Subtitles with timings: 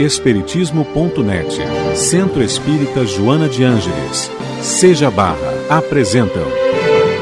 [0.00, 1.58] Espiritismo.net,
[1.94, 4.30] Centro Espírita Joana de Ângeles,
[4.62, 5.36] Seja Barra,
[5.68, 6.46] apresentam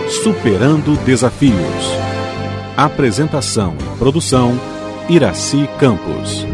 [0.08, 1.58] Superando Desafios.
[2.76, 4.52] Apresentação e produção,
[5.08, 6.46] Iraci Campos.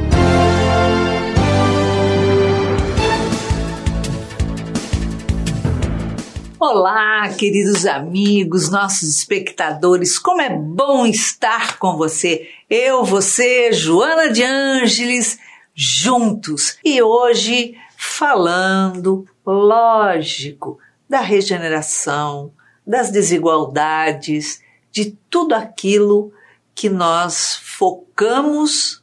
[6.59, 12.49] Olá, queridos amigos, nossos espectadores, como é bom estar com você.
[12.71, 15.39] Eu, você, Joana de Ângeles,
[15.75, 16.79] juntos.
[16.85, 20.79] E hoje falando, lógico,
[21.09, 22.53] da regeneração,
[22.87, 26.33] das desigualdades, de tudo aquilo
[26.75, 29.03] que nós focamos,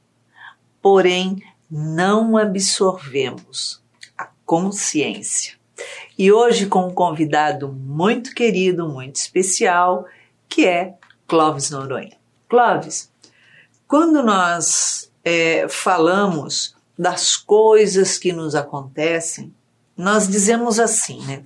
[0.82, 3.82] porém não absorvemos
[4.18, 5.56] a consciência.
[6.18, 10.06] E hoje com um convidado muito querido, muito especial,
[10.48, 10.96] que é
[11.28, 12.18] Clóvis Noronha.
[12.48, 13.12] Clóvis,
[13.88, 19.54] quando nós é, falamos das coisas que nos acontecem,
[19.98, 21.44] nós dizemos assim, né?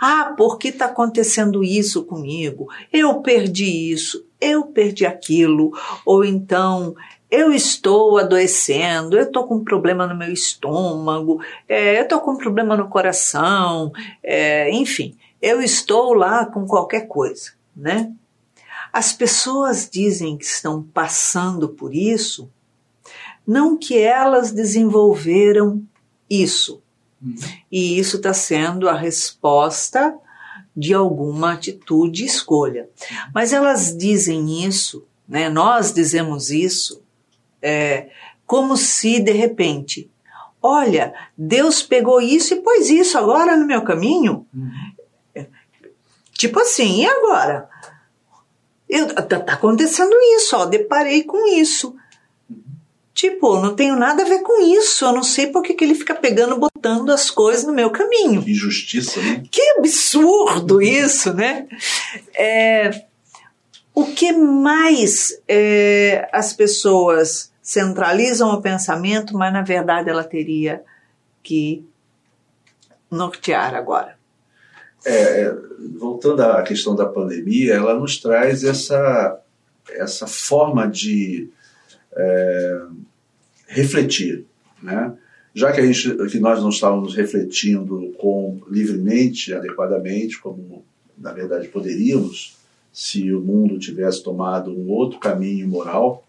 [0.00, 2.68] Ah, por que está acontecendo isso comigo?
[2.92, 5.72] Eu perdi isso, eu perdi aquilo,
[6.04, 6.94] ou então
[7.30, 12.32] eu estou adoecendo, eu estou com um problema no meu estômago, é, eu estou com
[12.32, 13.92] um problema no coração,
[14.22, 18.12] é, enfim, eu estou lá com qualquer coisa, né?
[18.92, 22.48] As pessoas dizem que estão passando por isso,
[23.46, 25.82] não que elas desenvolveram
[26.28, 26.82] isso.
[27.22, 27.34] Hum.
[27.70, 30.14] E isso está sendo a resposta
[30.76, 32.88] de alguma atitude e escolha.
[33.34, 35.48] Mas elas dizem isso, né?
[35.48, 37.02] nós dizemos isso
[37.62, 38.10] é,
[38.44, 40.10] como se de repente,
[40.62, 44.46] olha, Deus pegou isso e pôs isso agora no meu caminho.
[44.54, 44.96] Uhum.
[46.32, 47.68] Tipo assim, e agora?
[48.88, 51.95] Eu, tá, tá acontecendo isso, ó, deparei com isso.
[53.16, 55.06] Tipo, não tenho nada a ver com isso.
[55.06, 58.42] Eu não sei por que, que ele fica pegando, botando as coisas no meu caminho.
[58.42, 59.42] Que injustiça, né?
[59.50, 61.66] Que absurdo isso, né?
[62.38, 63.04] É,
[63.94, 70.82] o que mais é, as pessoas centralizam o pensamento, mas na verdade ela teria
[71.42, 71.82] que
[73.10, 74.18] nortear agora.
[75.06, 75.54] É,
[75.98, 79.40] voltando à questão da pandemia, ela nos traz essa,
[79.88, 81.48] essa forma de
[82.16, 82.82] é,
[83.68, 84.46] refletir,
[84.82, 85.16] né?
[85.54, 90.84] já que, a gente, que nós não estávamos refletindo com livremente, adequadamente, como
[91.16, 92.56] na verdade poderíamos,
[92.92, 96.26] se o mundo tivesse tomado um outro caminho moral,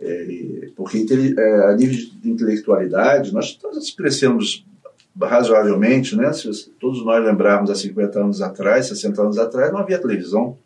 [0.00, 1.04] é, porque
[1.36, 4.64] é, a nível de intelectualidade, nós, nós crescemos
[5.20, 6.32] razoavelmente, né?
[6.32, 10.56] Se todos nós lembrarmos há 50 anos atrás, 60 anos atrás, não havia televisão.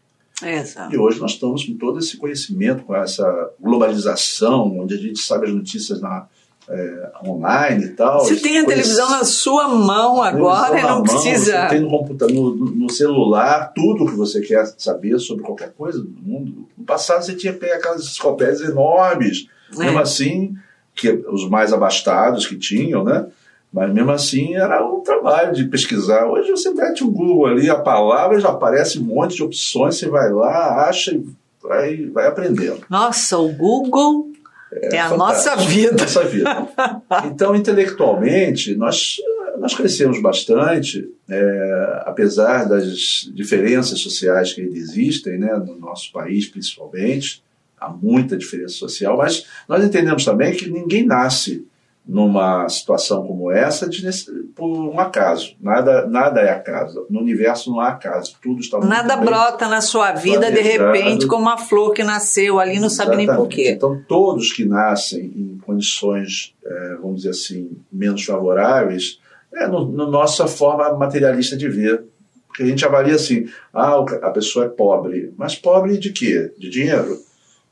[0.42, 0.94] Exato.
[0.94, 5.46] E hoje nós estamos com todo esse conhecimento, com essa globalização, onde a gente sabe
[5.46, 6.26] as notícias na,
[6.68, 8.20] é, online e tal.
[8.20, 11.62] Você tem a televisão na sua mão agora e não precisa.
[11.62, 16.00] Você tem no, computador, no, no, celular tudo que você quer saber sobre qualquer coisa
[16.00, 16.66] do mundo.
[16.76, 19.78] No passado você tinha que pegar aquelas enciclopédias enormes, é.
[19.78, 20.54] mesmo assim,
[20.94, 23.26] que os mais abastados que tinham, né?
[23.72, 26.26] Mas mesmo assim era um trabalho de pesquisar.
[26.26, 30.08] Hoje você mete um Google ali, a palavra já aparece um monte de opções, você
[30.08, 31.26] vai lá, acha e
[31.62, 32.80] vai, vai aprendendo.
[32.88, 34.30] Nossa, o Google
[34.72, 36.02] é, é a nossa vida.
[36.02, 36.68] Nossa vida.
[37.26, 39.16] Então, intelectualmente, nós,
[39.58, 46.46] nós crescemos bastante, é, apesar das diferenças sociais que ainda existem, né, no nosso país
[46.46, 47.42] principalmente,
[47.78, 51.66] há muita diferença social, mas nós entendemos também que ninguém nasce
[52.06, 54.08] numa situação como essa de,
[54.54, 55.56] por um acaso.
[55.60, 57.04] Nada, nada é acaso.
[57.10, 58.36] No universo não há acaso.
[58.40, 62.78] Tudo está Nada brota na sua vida de repente como uma flor que nasceu ali,
[62.78, 63.72] não sabe nem porquê.
[63.72, 69.18] Então, todos que nascem em condições, é, vamos dizer assim, menos favoráveis,
[69.52, 72.04] é no, no nossa forma materialista de ver.
[72.46, 75.34] Porque a gente avalia assim, ah, a pessoa é pobre.
[75.36, 76.52] Mas pobre de quê?
[76.56, 77.18] De dinheiro?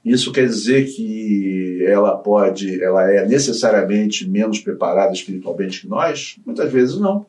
[0.05, 6.37] Isso quer dizer que ela pode, ela é necessariamente menos preparada espiritualmente que nós?
[6.45, 7.25] Muitas vezes não.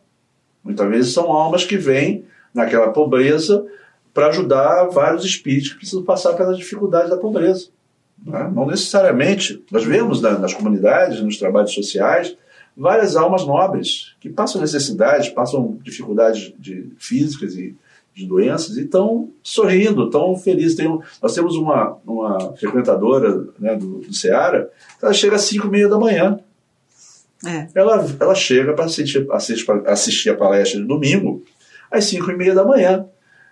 [0.64, 3.66] Muitas vezes são almas que vêm naquela pobreza
[4.14, 7.68] para ajudar vários espíritos que precisam passar pelas dificuldades da pobreza.
[8.26, 8.52] Né?
[8.54, 9.64] Não necessariamente.
[9.72, 12.36] Nós vemos nas comunidades, nos trabalhos sociais,
[12.76, 17.76] várias almas nobres que passam necessidades, passam dificuldades de, físicas e
[18.16, 20.76] de doenças e estão sorrindo, estão felizes.
[20.76, 24.66] Tem um, nós temos uma, uma frequentadora né, do, do Ceará,
[25.02, 26.40] ela chega às 5 e meia da manhã.
[27.46, 27.68] É.
[27.76, 31.44] Ela, ela chega para assistir, assistir, assistir a palestra de domingo
[31.92, 33.06] às 5 e meia da manhã.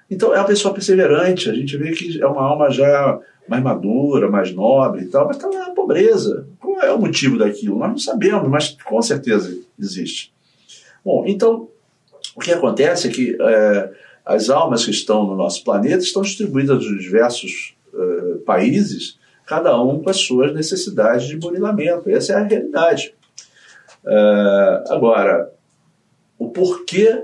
[0.10, 4.30] Então é uma pessoa perseverante, a gente vê que é uma alma já mais madura,
[4.30, 6.48] mais nobre e tal, mas está na pobreza.
[6.57, 7.77] Qual é o motivo daquilo?
[7.77, 10.33] Nós não sabemos, mas com certeza existe.
[11.04, 11.68] Bom, então,
[12.36, 13.92] o que acontece é que é,
[14.25, 20.01] as almas que estão no nosso planeta estão distribuídas nos diversos é, países, cada um
[20.01, 22.09] com as suas necessidades de burilamento.
[22.09, 23.13] Essa é a realidade.
[24.05, 25.51] É, agora,
[26.37, 27.23] o porquê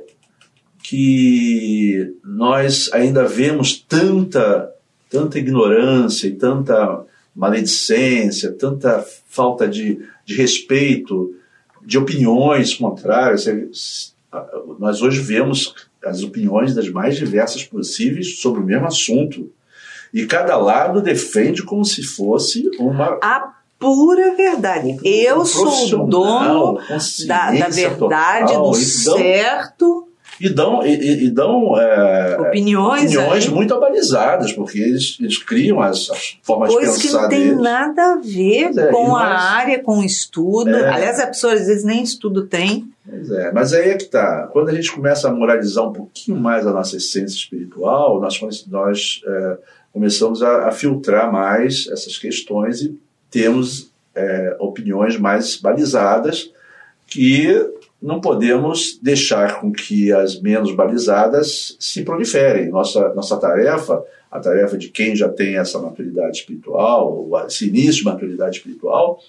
[0.84, 4.74] que nós ainda vemos tanta,
[5.10, 7.06] tanta ignorância e tanta
[7.36, 11.36] maledicência, tanta falta de, de respeito,
[11.86, 14.16] de opiniões contrárias.
[14.80, 19.52] Nós hoje vemos as opiniões das mais diversas possíveis sobre o mesmo assunto.
[20.14, 23.20] E cada lado defende como se fosse uma.
[23.22, 24.98] A pura verdade.
[25.04, 26.80] Eu sou o dono
[27.28, 30.09] da, da verdade, total, do certo
[30.40, 36.10] e dão, e, e dão é, opiniões, opiniões muito abalizadas, porque eles, eles criam as,
[36.10, 37.62] as formas Coisa de pensar que não tem deles.
[37.62, 40.70] nada a ver é, com nós, a área, com o estudo.
[40.70, 42.90] É, Aliás, a pessoa às vezes nem estudo tem.
[43.08, 44.48] Pois é, mas aí é que tá.
[44.54, 49.22] Quando a gente começa a moralizar um pouquinho mais a nossa essência espiritual, nós, nós
[49.26, 49.58] é,
[49.92, 52.98] começamos a, a, filtrar mais essas questões e
[53.30, 56.52] temos é, opiniões mais balizadas
[57.08, 62.70] que não podemos deixar com que as menos balizadas se proliferem.
[62.70, 64.02] Nossa, nossa tarefa,
[64.32, 69.20] a tarefa de quem já tem essa maturidade espiritual, ou esse início de maturidade espiritual,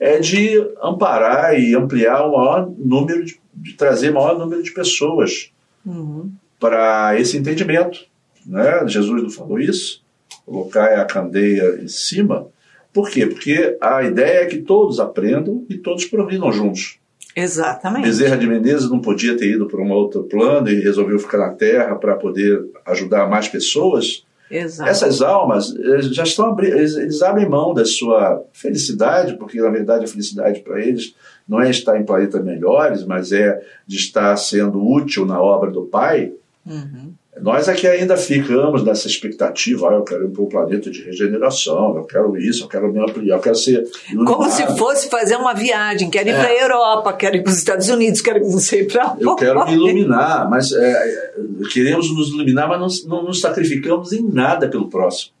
[0.00, 4.72] é de amparar e ampliar o maior número, de, de trazer o maior número de
[4.72, 5.52] pessoas
[5.84, 6.32] uhum.
[6.58, 8.06] para esse entendimento.
[8.46, 8.86] Né?
[8.86, 10.02] Jesus não falou isso?
[10.46, 12.46] Colocar a candeia em cima.
[12.92, 13.26] Por quê?
[13.26, 16.98] Porque a ideia é que todos aprendam e todos progridam juntos.
[17.34, 18.04] Exatamente.
[18.04, 21.50] Bezerra de Menezes não podia ter ido para um outro plano e resolveu ficar na
[21.50, 24.24] Terra para poder ajudar mais pessoas.
[24.50, 24.88] Exato.
[24.88, 25.68] Essas almas
[26.12, 31.14] já estão eles abrem mão da sua felicidade, porque na verdade a felicidade para eles
[31.48, 35.82] não é estar em planetas melhores, mas é de estar sendo útil na obra do
[35.82, 36.32] Pai.
[36.64, 37.12] Uhum.
[37.40, 41.96] Nós aqui ainda ficamos nessa expectativa, ah, eu quero ir para um planeta de regeneração,
[41.96, 44.36] eu quero isso, eu quero me ampliar, eu quero ser iluminado.
[44.36, 46.38] Como se fosse fazer uma viagem, quero ir é.
[46.38, 49.34] para a Europa, quero ir para os Estados Unidos, quero ir, não sei para Eu
[49.34, 51.34] quero me iluminar, mas é,
[51.72, 55.32] queremos nos iluminar, mas não, não nos sacrificamos em nada pelo próximo.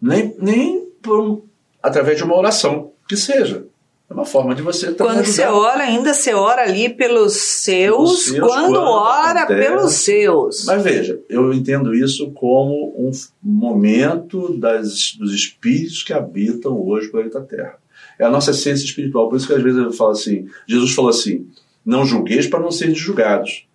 [0.00, 1.42] Nem, nem por,
[1.82, 3.64] através de uma oração, que seja.
[4.14, 8.26] É uma forma de você também Quando você ora, ainda você ora ali pelos seus,
[8.26, 9.68] seus quando, quando ora acontece.
[9.68, 10.64] pelos seus.
[10.66, 13.10] Mas veja, eu entendo isso como um
[13.42, 17.74] momento das, dos espíritos que habitam hoje o planeta Terra.
[18.16, 19.28] É a nossa essência espiritual.
[19.28, 21.48] Por isso que às vezes eu falo assim, Jesus falou assim,
[21.84, 23.66] não julgueis para não serem julgados.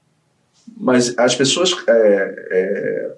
[0.77, 3.11] Mas as pessoas é, é,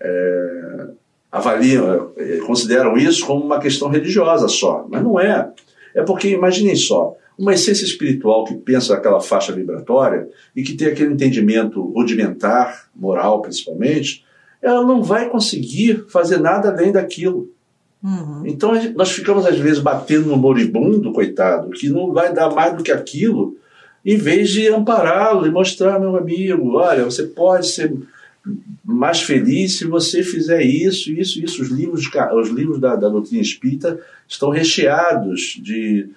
[0.00, 0.86] é,
[1.30, 5.48] avaliam, é, consideram isso como uma questão religiosa só, mas não é.
[5.94, 10.88] É porque, imaginem só, uma essência espiritual que pensa naquela faixa vibratória e que tem
[10.88, 14.24] aquele entendimento rudimentar, moral principalmente,
[14.62, 17.50] ela não vai conseguir fazer nada além daquilo.
[18.02, 18.42] Uhum.
[18.44, 22.82] Então nós ficamos às vezes batendo no moribundo, coitado, que não vai dar mais do
[22.82, 23.56] que aquilo,
[24.04, 27.92] em vez de ampará-lo e mostrar, meu amigo, olha, você pode ser
[28.84, 31.62] mais feliz se você fizer isso, isso, isso.
[31.62, 32.02] Os livros,
[32.34, 33.98] os livros da, da doutrina espírita
[34.28, 36.08] estão recheados de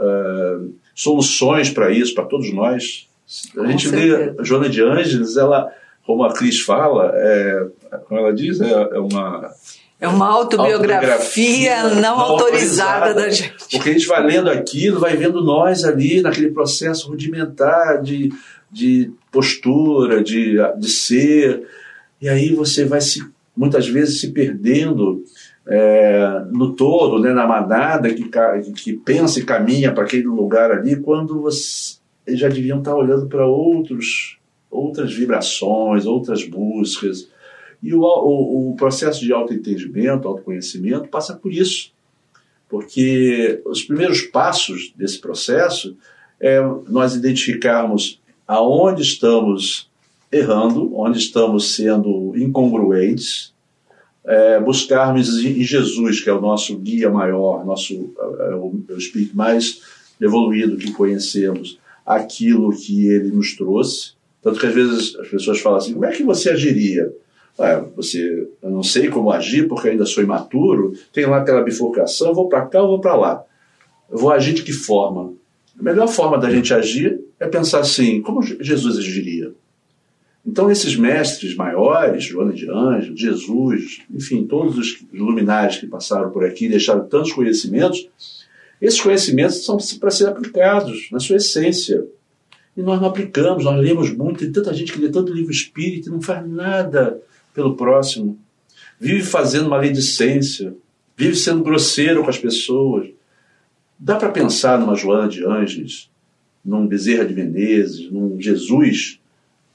[0.00, 3.08] uh, soluções para isso, para todos nós.
[3.54, 4.34] A Com gente certeza.
[4.38, 5.70] lê Joana de Ângeles, ela,
[6.06, 7.66] como a Cris fala, é,
[8.06, 9.52] como ela diz, é, é uma
[10.00, 13.68] é uma autobiografia, autobiografia não, não autorizada, autorizada da gente.
[13.70, 18.32] Porque a gente vai lendo aquilo, vai vendo nós ali naquele processo rudimentar de,
[18.70, 21.66] de postura, de, de ser.
[22.20, 23.20] E aí você vai se,
[23.56, 25.24] muitas vezes se perdendo
[25.66, 28.30] é, no todo, né, na manada que,
[28.72, 33.26] que pensa e caminha para aquele lugar ali, quando você, eles já deviam estar olhando
[33.26, 34.38] para outros,
[34.70, 37.28] outras vibrações, outras buscas.
[37.82, 41.92] E o, o, o processo de autoentendimento, autoconhecimento, passa por isso.
[42.68, 45.96] Porque os primeiros passos desse processo
[46.40, 49.88] é nós identificarmos aonde estamos
[50.30, 53.52] errando, onde estamos sendo incongruentes,
[54.24, 59.34] é, buscarmos em Jesus, que é o nosso guia maior, nosso é, o, o espírito
[59.36, 59.80] mais
[60.20, 64.12] evoluído que conhecemos, aquilo que ele nos trouxe.
[64.42, 67.10] Tanto que às vezes as pessoas falam assim: como é que você agiria?
[67.58, 72.32] Ah, você, eu não sei como agir porque ainda sou imaturo, tem lá aquela bifurcação,
[72.32, 73.44] vou para cá, eu vou para lá.
[74.08, 75.32] Eu vou agir de que forma?
[75.78, 79.52] A melhor forma da gente agir é pensar assim: como Jesus agiria?
[80.46, 86.44] Então, esses mestres maiores, Joana de Anjos, Jesus, enfim, todos os luminares que passaram por
[86.44, 88.08] aqui deixaram tantos conhecimentos,
[88.80, 92.06] Esses conhecimentos são para ser aplicados na sua essência.
[92.76, 96.08] E nós não aplicamos, nós lemos muito, tem tanta gente que lê tanto livro espírita
[96.08, 97.20] e não faz nada
[97.58, 98.38] pelo próximo.
[99.00, 100.72] Vive fazendo maledicência,
[101.16, 103.08] vive sendo grosseiro com as pessoas.
[103.98, 106.08] Dá para pensar numa Joana de Ângeles,
[106.64, 109.18] num Bezerra de Menezes, num Jesus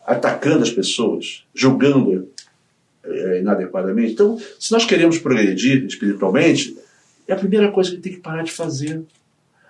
[0.05, 2.29] atacando as pessoas, julgando
[3.03, 4.13] é, inadequadamente.
[4.13, 6.77] Então, se nós queremos progredir espiritualmente,
[7.27, 9.01] é a primeira coisa que tem que parar de fazer.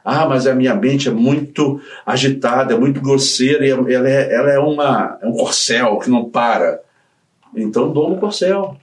[0.05, 4.51] Ah, mas a minha mente é muito agitada, é muito grosseira, e ela é, ela
[4.51, 6.79] é, uma, é um corcel que não para.
[7.55, 8.77] Então, doma o corcel.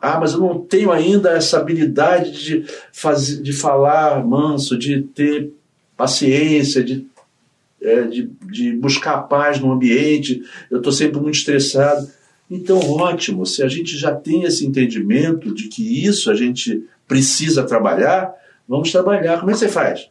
[0.00, 5.52] Ah, mas eu não tenho ainda essa habilidade de, fazer, de falar manso, de ter
[5.96, 7.04] paciência, de,
[7.82, 12.08] é, de, de buscar paz no ambiente, eu estou sempre muito estressado.
[12.50, 17.64] Então, ótimo, se a gente já tem esse entendimento de que isso a gente precisa
[17.64, 18.32] trabalhar,
[18.66, 19.38] vamos trabalhar.
[19.38, 20.08] Como é que você faz?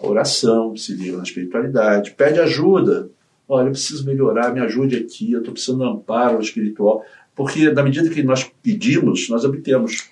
[0.00, 3.08] Oração, se liga na espiritualidade, pede ajuda.
[3.48, 7.04] Olha, eu preciso melhorar, me ajude aqui, eu estou precisando de amparo espiritual.
[7.34, 10.08] Porque na medida que nós pedimos, nós obtemos.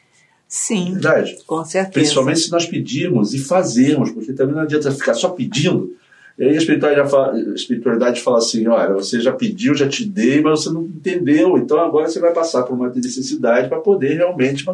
[0.46, 1.38] Sim, Verdade?
[1.46, 1.92] com certeza.
[1.92, 5.96] Principalmente se nós pedirmos e fazermos, porque também não adianta ficar só pedindo.
[6.38, 10.04] E aí a espiritualidade fala, a espiritualidade fala assim: olha, você já pediu, já te
[10.04, 14.14] dei, mas você não entendeu, então agora você vai passar por uma necessidade para poder
[14.14, 14.64] realmente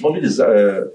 [0.00, 0.86] mobilizar, é,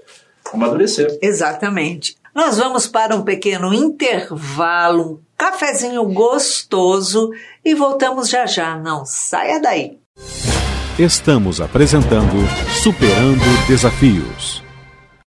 [0.52, 1.18] amadurecer.
[1.22, 2.16] Exatamente.
[2.34, 7.30] Nós vamos para um pequeno intervalo, cafezinho gostoso
[7.64, 8.76] e voltamos já já.
[8.76, 9.98] Não saia daí.
[10.98, 12.36] Estamos apresentando
[12.82, 14.65] Superando Desafios.